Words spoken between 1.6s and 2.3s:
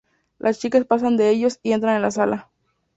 y entran en la